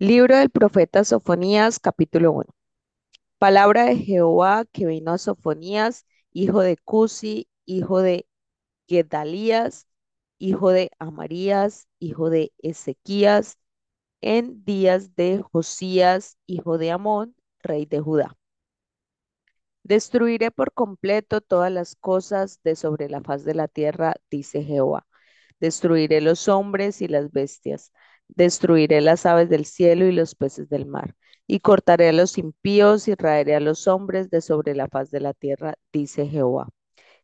[0.00, 2.44] Libro del profeta Sofonías, capítulo 1.
[3.38, 8.26] Palabra de Jehová que vino a Sofonías, hijo de Cusi, hijo de
[8.88, 9.86] Gedalías,
[10.38, 13.58] hijo de Amarías, hijo de Ezequías,
[14.22, 18.38] en días de Josías, hijo de Amón, rey de Judá.
[19.82, 25.06] Destruiré por completo todas las cosas de sobre la faz de la tierra, dice Jehová.
[25.60, 27.92] Destruiré los hombres y las bestias.
[28.36, 31.14] Destruiré las aves del cielo y los peces del mar.
[31.46, 35.20] Y cortaré a los impíos y raeré a los hombres de sobre la faz de
[35.20, 36.68] la tierra, dice Jehová.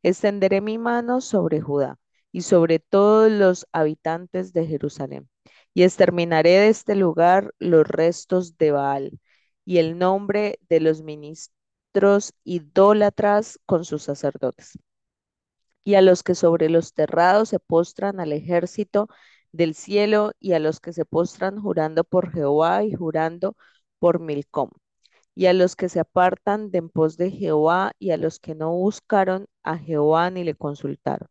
[0.03, 1.99] Extenderé mi mano sobre Judá
[2.33, 5.29] y sobre todos los habitantes de Jerusalén.
[5.75, 9.21] Y exterminaré de este lugar los restos de Baal
[9.65, 14.79] y el nombre de los ministros idólatras con sus sacerdotes
[15.87, 19.09] y a los que sobre los terrados se postran al ejército
[19.57, 23.57] del cielo y a los que se postran jurando por Jehová y jurando
[23.99, 24.71] por Milcom
[25.37, 28.55] y a los que se apartan de en pos de Jehová y a los que
[28.57, 31.29] no buscaron a Jehová ni le consultaron.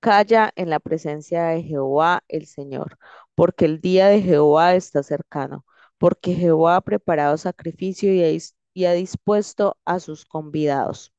[0.00, 2.98] Calla en la presencia de Jehová el Señor,
[3.34, 5.64] porque el día de Jehová está cercano,
[5.98, 11.12] porque Jehová ha preparado sacrificio y ha, dispuesto a sus convidados.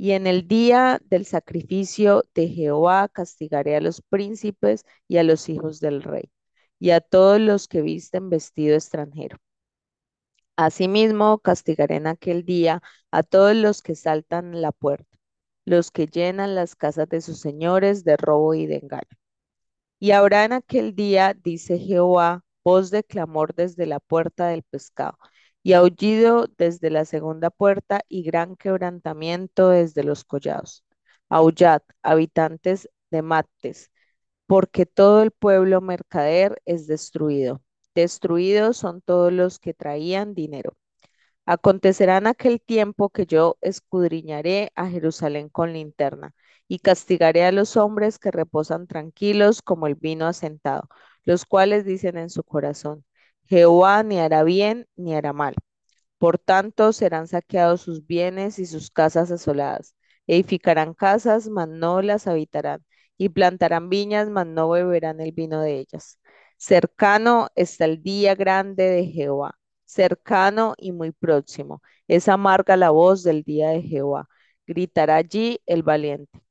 [0.00, 5.48] Y en el día del sacrificio de Jehová castigaré a los príncipes y a los
[5.48, 6.30] hijos del rey,
[6.78, 9.38] y a todos los que visten vestido extranjero.
[10.54, 15.18] Asimismo, castigaré en aquel día a todos los que saltan la puerta,
[15.64, 19.18] los que llenan las casas de sus señores de robo y de engaño.
[19.98, 25.18] Y habrá en aquel día, dice Jehová, voz de clamor desde la puerta del pescado,
[25.62, 30.84] y aullido desde la segunda puerta y gran quebrantamiento desde los collados.
[31.28, 33.90] Aullad, habitantes de Mates,
[34.46, 37.62] porque todo el pueblo mercader es destruido.
[37.94, 40.76] Destruidos son todos los que traían dinero.
[41.46, 46.34] Acontecerá en aquel tiempo que yo escudriñaré a Jerusalén con linterna
[46.68, 50.88] y castigaré a los hombres que reposan tranquilos como el vino asentado,
[51.24, 53.04] los cuales dicen en su corazón,
[53.48, 55.54] Jehová ni hará bien ni hará mal.
[56.18, 59.94] Por tanto, serán saqueados sus bienes y sus casas asoladas.
[60.26, 62.84] Edificarán casas, mas no las habitarán,
[63.16, 66.20] y plantarán viñas, mas no beberán el vino de ellas.
[66.56, 71.82] Cercano está el día grande de Jehová, cercano y muy próximo.
[72.08, 74.28] Es amarga la voz del día de Jehová.
[74.66, 76.42] Gritará allí el valiente.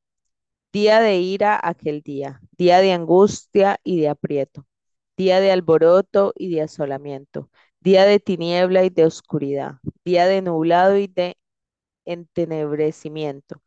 [0.74, 4.66] Día de ira aquel día, día de angustia y de aprieto
[5.18, 7.50] día de alboroto y de asolamiento,
[7.82, 11.38] día de tiniebla y de oscuridad, día de nublado y de
[12.06, 13.62] entenebrecimiento,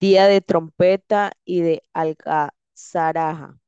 [0.00, 3.58] día de trompeta y de algazaraja,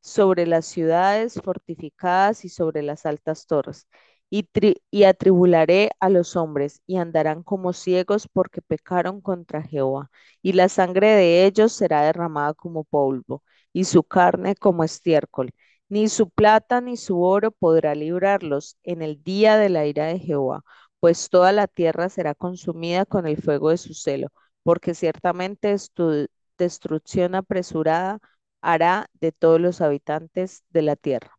[0.00, 3.86] sobre las ciudades fortificadas y sobre las altas torres.
[4.30, 4.48] Y,
[4.90, 10.10] y, atribularé a los hombres, y andarán como ciegos porque pecaron contra Jehová,
[10.42, 15.50] y la sangre de ellos será derramada como polvo, y su carne como estiércol,
[15.88, 20.18] ni su plata ni su oro podrá librarlos en el día de la ira de
[20.18, 20.64] Jehová,
[21.00, 24.28] pues toda la tierra será consumida con el fuego de su celo,
[24.62, 26.26] porque ciertamente tu
[26.58, 28.18] destrucción apresurada
[28.60, 31.38] hará de todos los habitantes de la tierra.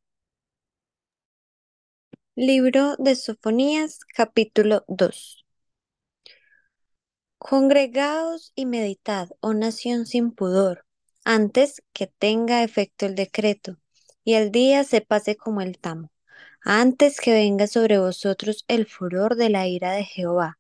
[2.35, 5.43] Libro de Sofonías, capítulo 2.
[7.39, 10.85] Congregaos y meditad, oh nación sin pudor,
[11.25, 13.77] antes que tenga efecto el decreto
[14.27, 16.11] y el día se pase como el tamo,
[16.61, 20.59] antes que venga sobre vosotros el furor de la ira de Jehová,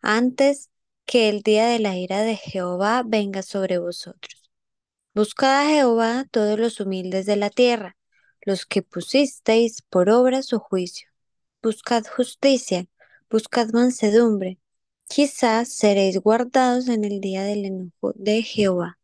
[0.00, 0.70] antes
[1.04, 4.52] que el día de la ira de Jehová venga sobre vosotros.
[5.16, 7.96] Buscad a Jehová todos los humildes de la tierra,
[8.42, 11.08] los que pusisteis por obra su juicio.
[11.60, 12.86] Buscad justicia,
[13.28, 14.60] buscad mansedumbre,
[15.08, 19.00] quizás seréis guardados en el día del enojo de Jehová.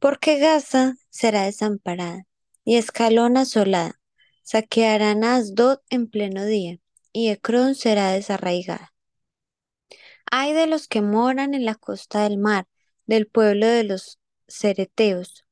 [0.00, 2.26] Porque Gaza será desamparada
[2.64, 4.00] y Escalón asolada.
[4.42, 6.78] Saquearán a Asdod en pleno día,
[7.12, 8.92] y Ecrón será desarraigada.
[10.30, 12.66] Hay de los que moran en la costa del mar,
[13.06, 14.18] del pueblo de los
[14.48, 15.44] cereteos.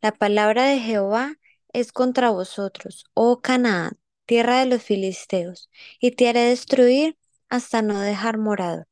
[0.00, 1.36] La palabra de Jehová
[1.72, 5.70] es contra vosotros, oh Canaán, tierra de los filisteos,
[6.00, 7.18] y te haré destruir
[7.48, 8.84] hasta no dejar morado.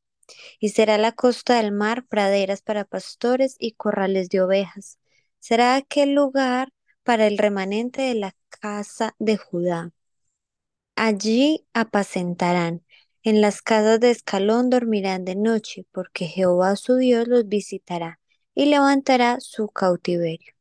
[0.58, 4.98] Y será la costa del mar praderas para pastores y corrales de ovejas.
[5.38, 6.72] Será aquel lugar
[7.04, 9.92] para el remanente de la casa de Judá.
[10.96, 12.84] Allí apacentarán,
[13.22, 18.20] en las casas de escalón dormirán de noche, porque Jehová su Dios los visitará
[18.54, 20.54] y levantará su cautiverio.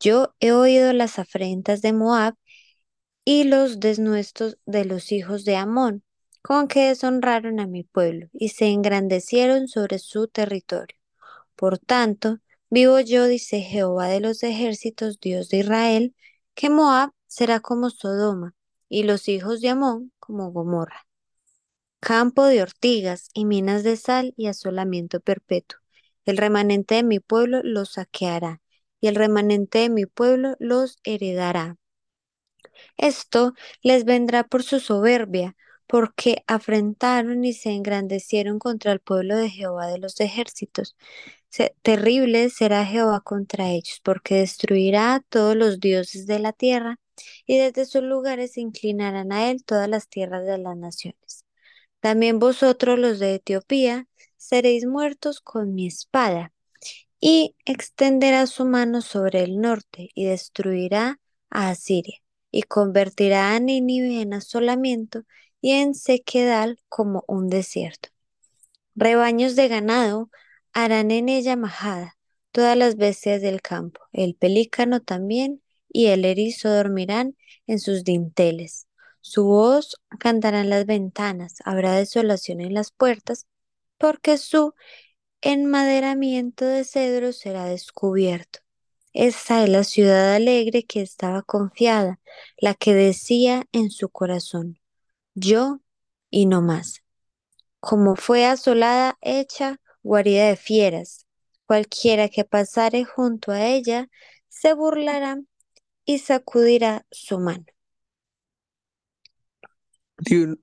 [0.00, 2.34] Yo he oído las afrentas de Moab
[3.24, 6.02] y los desnuestos de los hijos de Amón,
[6.42, 10.98] con que deshonraron a mi pueblo y se engrandecieron sobre su territorio.
[11.54, 12.38] Por tanto,
[12.72, 16.14] vivo yo, dice Jehová de los ejércitos, Dios de Israel,
[16.54, 18.54] que Moab será como Sodoma
[18.88, 21.06] y los hijos de Amón como Gomorra.
[22.00, 25.80] Campo de ortigas y minas de sal y asolamiento perpetuo.
[26.24, 28.62] El remanente de mi pueblo los saqueará
[29.02, 31.76] y el remanente de mi pueblo los heredará.
[32.96, 33.52] Esto
[33.82, 39.88] les vendrá por su soberbia, porque afrentaron y se engrandecieron contra el pueblo de Jehová
[39.88, 40.96] de los ejércitos.
[41.82, 46.98] Terrible será Jehová contra ellos, porque destruirá a todos los dioses de la tierra,
[47.46, 51.44] y desde sus lugares se inclinarán a él todas las tierras de las naciones.
[52.00, 54.06] También vosotros, los de Etiopía,
[54.36, 56.52] seréis muertos con mi espada
[57.20, 61.20] y extenderá su mano sobre el norte y destruirá
[61.50, 62.18] a Asiria
[62.50, 65.22] y convertirá a Nínive en asolamiento
[65.60, 68.08] y en sequedal como un desierto.
[68.96, 70.28] Rebaños de ganado
[70.72, 72.16] harán en ella majada,
[72.50, 77.36] todas las bestias del campo, el pelícano también y el erizo dormirán
[77.66, 78.86] en sus dinteles.
[79.20, 83.46] Su voz cantará en las ventanas, habrá desolación en las puertas,
[83.98, 84.74] porque su
[85.42, 88.60] enmaderamiento de cedro será descubierto.
[89.12, 92.18] Esa es la ciudad alegre que estaba confiada,
[92.56, 94.80] la que decía en su corazón,
[95.34, 95.80] yo
[96.30, 97.02] y no más.
[97.78, 101.26] Como fue asolada, hecha guarida de fieras,
[101.66, 104.08] cualquiera que pasare junto a ella
[104.48, 105.40] se burlará
[106.04, 107.66] y sacudirá su mano.
[110.28, 110.58] Lib-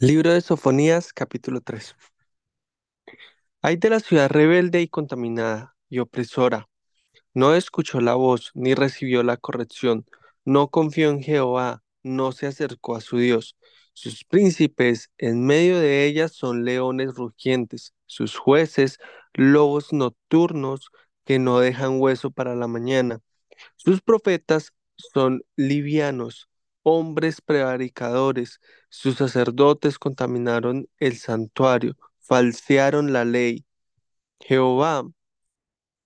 [0.00, 1.94] Libro de Sofonías, capítulo 3.
[3.62, 6.68] Hay de la ciudad rebelde y contaminada y opresora.
[7.34, 10.06] No escuchó la voz, ni recibió la corrección.
[10.44, 13.56] No confió en Jehová, no se acercó a su Dios.
[13.96, 18.98] Sus príncipes en medio de ella son leones rugientes, sus jueces
[19.32, 20.90] lobos nocturnos
[21.24, 23.20] que no dejan hueso para la mañana.
[23.76, 26.50] Sus profetas son livianos,
[26.82, 28.60] hombres prevaricadores.
[28.90, 33.64] Sus sacerdotes contaminaron el santuario, falsearon la ley.
[34.40, 35.04] Jehová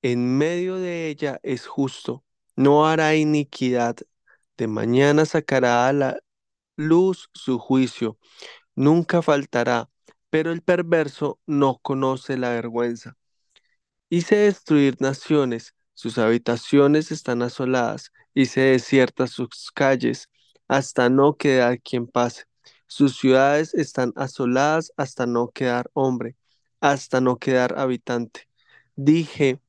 [0.03, 3.97] en medio de ella es justo, no hará iniquidad.
[4.57, 6.19] De mañana sacará a la
[6.81, 8.19] luz su juicio,
[8.77, 9.91] nunca faltará,
[10.31, 13.17] pero el perverso no conoce la vergüenza.
[14.09, 20.29] Hice destruir naciones, sus habitaciones están asoladas, hice desiertas sus calles,
[20.69, 22.45] hasta no quedar quien pase.
[22.87, 26.37] Sus ciudades están asoladas hasta no quedar hombre,
[26.81, 28.49] hasta no quedar habitante.
[28.97, 29.61] Dije,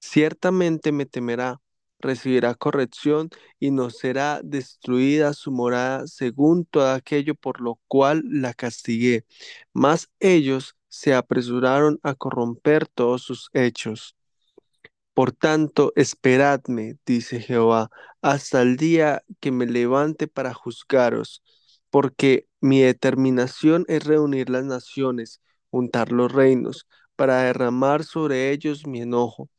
[0.00, 1.60] ciertamente me temerá,
[2.00, 8.54] recibirá corrección y no será destruida su morada según todo aquello por lo cual la
[8.54, 9.24] castigué
[9.72, 14.16] mas ellos se apresuraron a corromper todos sus hechos.
[15.14, 17.90] Por tanto, esperadme, dice Jehová,
[18.22, 21.42] hasta el día que me levante para juzgaros,
[21.90, 26.86] porque mi determinación es reunir las naciones, juntar los reinos,
[27.16, 29.50] para derramar sobre ellos mi enojo.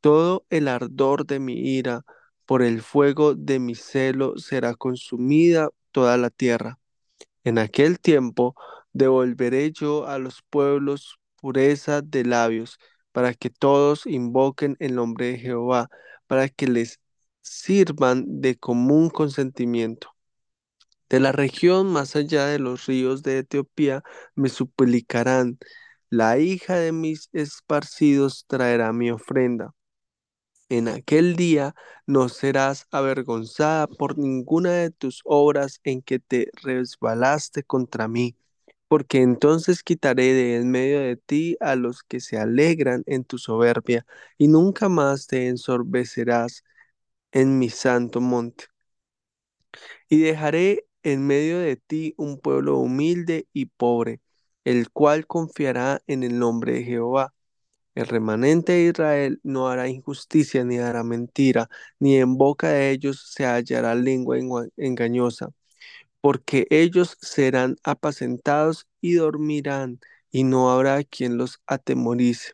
[0.00, 2.04] Todo el ardor de mi ira,
[2.46, 6.78] por el fuego de mi celo, será consumida toda la tierra.
[7.44, 8.54] En aquel tiempo
[8.92, 12.78] devolveré yo a los pueblos pureza de labios,
[13.12, 15.88] para que todos invoquen el nombre de Jehová,
[16.26, 17.00] para que les
[17.42, 20.14] sirvan de común consentimiento.
[21.10, 24.02] De la región más allá de los ríos de Etiopía
[24.34, 25.58] me suplicarán,
[26.10, 29.74] la hija de mis esparcidos traerá mi ofrenda.
[30.70, 31.74] En aquel día
[32.06, 38.36] no serás avergonzada por ninguna de tus obras en que te resbalaste contra mí,
[38.88, 43.38] porque entonces quitaré de en medio de ti a los que se alegran en tu
[43.38, 44.06] soberbia,
[44.38, 46.64] y nunca más te ensorbecerás
[47.32, 48.66] en mi santo monte.
[50.08, 54.20] Y dejaré en medio de ti un pueblo humilde y pobre,
[54.64, 57.34] el cual confiará en el nombre de Jehová.
[57.98, 63.24] El remanente de Israel no hará injusticia ni hará mentira, ni en boca de ellos
[63.32, 65.48] se hallará lengua engua- engañosa,
[66.20, 70.00] porque ellos serán apacentados y dormirán,
[70.30, 72.52] y no habrá quien los atemorice.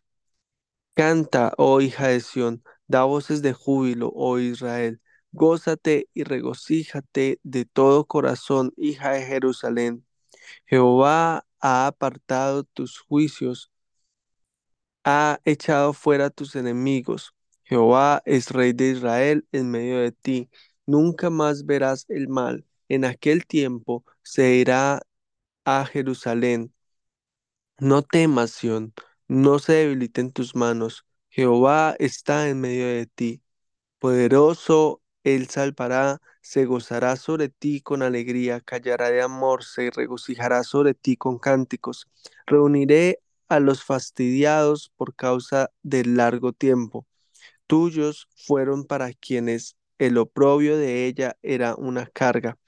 [0.94, 5.00] Canta, oh hija de Sión, da voces de júbilo, oh Israel.
[5.32, 10.06] Gózate y regocíjate de todo corazón, hija de Jerusalén.
[10.66, 13.70] Jehová ha apartado tus juicios
[15.04, 17.34] ha echado fuera tus enemigos,
[17.64, 20.50] Jehová es rey de Israel en medio de ti.
[20.86, 22.66] Nunca más verás el mal.
[22.88, 25.02] En aquel tiempo se irá
[25.64, 26.72] a Jerusalén.
[27.78, 28.92] No temas, Sión,
[29.28, 31.04] no se debiliten tus manos.
[31.30, 33.42] Jehová está en medio de ti.
[33.98, 40.94] Poderoso él salvará, se gozará sobre ti con alegría, callará de amor, se regocijará sobre
[40.94, 42.08] ti con cánticos.
[42.46, 47.06] Reuniré a los fastidiados por causa del largo tiempo.
[47.66, 52.58] Tuyos fueron para quienes el oprobio de ella era una carga.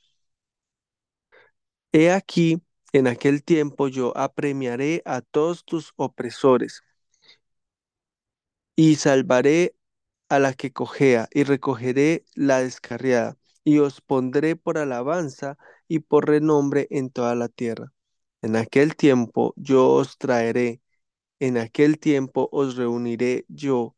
[1.93, 6.83] He aquí, en aquel tiempo yo apremiaré a todos tus opresores
[8.77, 9.75] y salvaré
[10.31, 16.29] a la que cojea y recogeré la descarriada y os pondré por alabanza y por
[16.29, 17.93] renombre en toda la tierra.
[18.47, 20.81] En aquel tiempo yo os traeré,
[21.41, 23.97] en aquel tiempo os reuniré yo,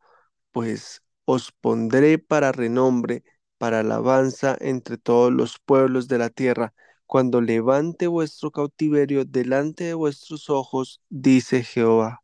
[0.52, 3.25] pues os pondré para renombre,
[3.59, 6.75] para alabanza entre todos los pueblos de la tierra,
[7.07, 12.23] cuando levante vuestro cautiverio delante de vuestros ojos, dice Jehová.